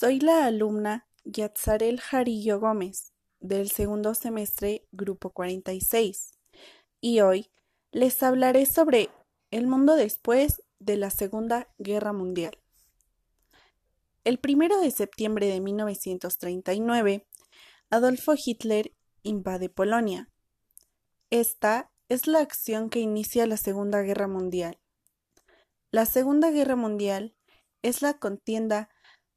[0.00, 6.30] Soy la alumna Yatzarel Jarillo Gómez, del segundo semestre Grupo 46,
[7.02, 7.50] y hoy
[7.92, 9.10] les hablaré sobre
[9.50, 12.56] el mundo después de la Segunda Guerra Mundial.
[14.24, 17.26] El primero de septiembre de 1939,
[17.90, 20.30] Adolfo Hitler invade Polonia.
[21.28, 24.80] Esta es la acción que inicia la Segunda Guerra Mundial.
[25.90, 27.36] La Segunda Guerra Mundial
[27.82, 28.88] es la contienda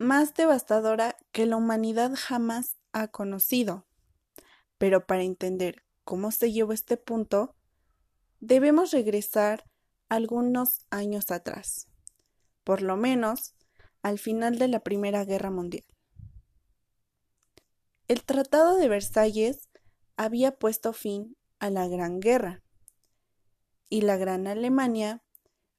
[0.00, 3.86] más devastadora que la humanidad jamás ha conocido.
[4.78, 7.54] Pero para entender cómo se llevó este punto,
[8.40, 9.68] debemos regresar
[10.08, 11.86] algunos años atrás,
[12.64, 13.54] por lo menos
[14.00, 15.84] al final de la Primera Guerra Mundial.
[18.08, 19.68] El Tratado de Versalles
[20.16, 22.62] había puesto fin a la Gran Guerra
[23.90, 25.22] y la Gran Alemania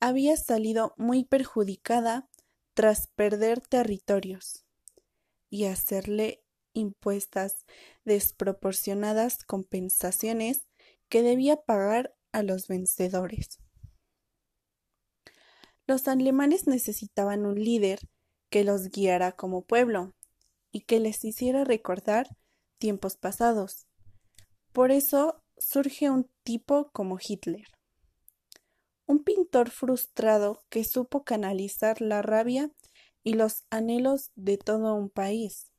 [0.00, 2.30] había salido muy perjudicada
[2.76, 4.66] tras perder territorios
[5.48, 6.44] y hacerle
[6.74, 7.64] impuestas
[8.04, 10.66] desproporcionadas compensaciones
[11.08, 13.60] que debía pagar a los vencedores.
[15.86, 18.00] Los alemanes necesitaban un líder
[18.50, 20.14] que los guiara como pueblo
[20.70, 22.36] y que les hiciera recordar
[22.76, 23.86] tiempos pasados.
[24.72, 27.75] Por eso surge un tipo como Hitler
[29.06, 32.70] un pintor frustrado que supo canalizar la rabia
[33.22, 35.72] y los anhelos de todo un país.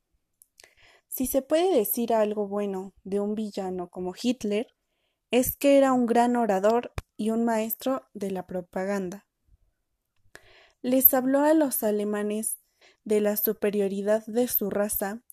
[1.07, 4.67] Si se puede decir algo bueno de un villano como Hitler,
[5.31, 9.25] es que era un gran orador y un maestro de la propaganda.
[10.81, 12.59] Les habló a los alemanes
[13.03, 15.23] de la superioridad de su raza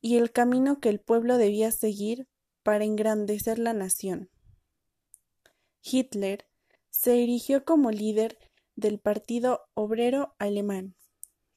[0.00, 2.28] y el camino que el pueblo debía seguir
[2.62, 4.30] para engrandecer la nación.
[5.82, 6.45] Hitler
[6.96, 8.38] se erigió como líder
[8.74, 10.94] del Partido Obrero Alemán,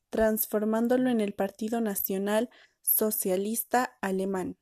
[0.09, 2.49] transformándolo en el Partido Nacional
[2.81, 4.57] Socialista Alemán,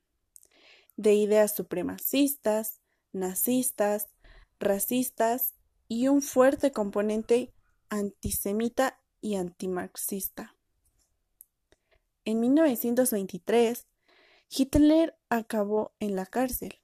[0.96, 2.80] de ideas supremacistas,
[3.12, 4.08] nazistas,
[4.60, 5.54] racistas
[5.88, 7.52] y un fuerte componente
[7.88, 10.54] antisemita y antimarxista.
[12.24, 13.88] En 1923,
[14.48, 16.78] Hitler acabó en la cárcel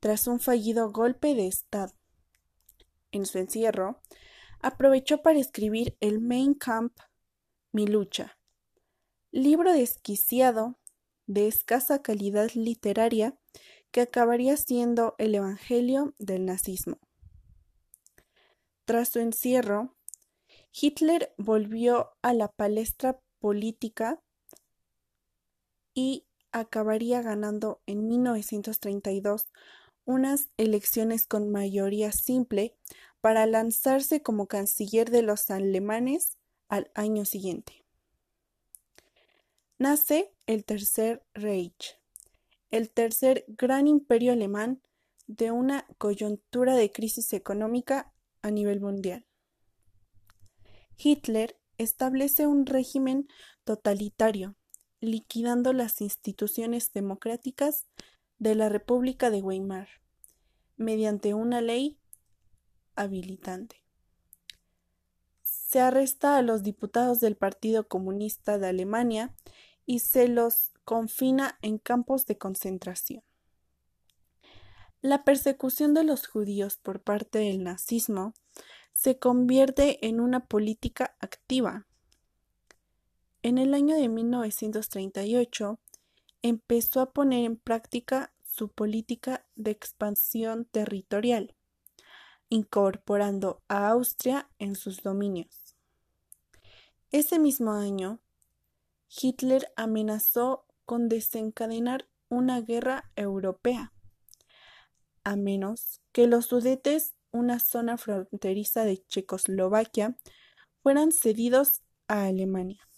[0.00, 1.94] tras un fallido golpe de Estado
[3.12, 4.00] en su encierro,
[4.60, 6.96] aprovechó para escribir el Main Camp,
[7.72, 8.38] Mi lucha,
[9.30, 10.78] libro desquiciado,
[11.26, 13.36] de escasa calidad literaria,
[13.90, 16.98] que acabaría siendo el Evangelio del nazismo.
[18.84, 19.96] Tras su encierro,
[20.72, 24.22] Hitler volvió a la palestra política
[25.94, 29.46] y acabaría ganando en 1932
[30.06, 32.74] unas elecciones con mayoría simple
[33.20, 37.84] para lanzarse como canciller de los alemanes al año siguiente.
[39.78, 41.98] Nace el Tercer Reich,
[42.70, 44.80] el tercer gran imperio alemán
[45.26, 48.12] de una coyuntura de crisis económica
[48.42, 49.26] a nivel mundial.
[50.96, 53.28] Hitler establece un régimen
[53.64, 54.56] totalitario,
[55.00, 57.86] liquidando las instituciones democráticas
[58.38, 59.88] de la República de Weimar,
[60.76, 61.98] mediante una ley
[62.94, 63.82] habilitante.
[65.42, 69.34] Se arresta a los diputados del Partido Comunista de Alemania
[69.84, 73.22] y se los confina en campos de concentración.
[75.02, 78.34] La persecución de los judíos por parte del nazismo
[78.92, 81.86] se convierte en una política activa.
[83.42, 85.78] En el año de 1938
[86.42, 91.54] empezó a poner en práctica su política de expansión territorial,
[92.48, 95.76] incorporando a Austria en sus dominios.
[97.10, 98.20] Ese mismo año,
[99.08, 103.92] Hitler amenazó con desencadenar una guerra europea,
[105.24, 110.16] a menos que los Sudetes, una zona fronteriza de Checoslovaquia,
[110.82, 112.88] fueran cedidos a Alemania.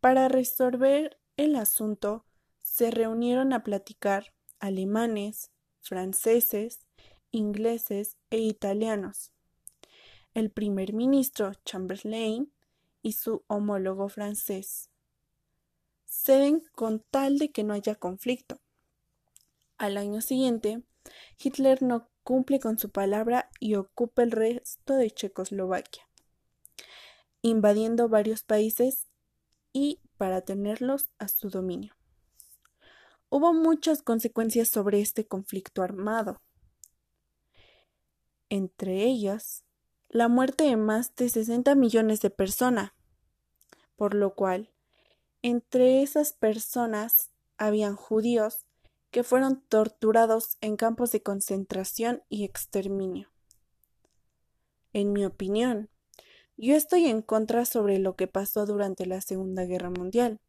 [0.00, 2.24] Para resolver el asunto,
[2.62, 5.50] se reunieron a platicar alemanes,
[5.80, 6.80] franceses,
[7.30, 9.32] ingleses e italianos.
[10.34, 12.52] El primer ministro Chamberlain
[13.02, 14.90] y su homólogo francés
[16.26, 18.60] ceden con tal de que no haya conflicto.
[19.78, 20.82] Al año siguiente,
[21.38, 26.08] Hitler no cumple con su palabra y ocupa el resto de Checoslovaquia,
[27.42, 29.06] invadiendo varios países
[29.72, 31.94] y para tenerlos a su dominio.
[33.28, 36.42] Hubo muchas consecuencias sobre este conflicto armado,
[38.48, 39.64] entre ellas
[40.08, 42.92] la muerte de más de 60 millones de personas,
[43.96, 44.72] por lo cual
[45.42, 48.66] entre esas personas habían judíos
[49.10, 53.30] que fueron torturados en campos de concentración y exterminio.
[54.92, 55.90] En mi opinión,
[56.56, 60.40] yo estoy en contra sobre lo que pasó durante la Segunda Guerra Mundial,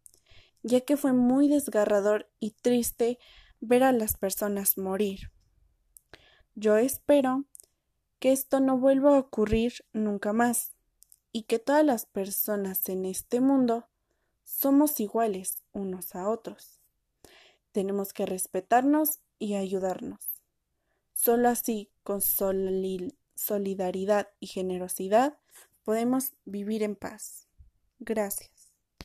[0.63, 3.19] ya que fue muy desgarrador y triste
[3.59, 5.31] ver a las personas morir.
[6.55, 7.45] Yo espero
[8.19, 10.73] que esto no vuelva a ocurrir nunca más
[11.31, 13.87] y que todas las personas en este mundo
[14.43, 16.79] somos iguales unos a otros.
[17.71, 20.41] Tenemos que respetarnos y ayudarnos.
[21.13, 25.37] Solo así, con solidaridad y generosidad,
[25.87, 27.47] podemos vivir en paz.
[27.99, 28.56] Gracias.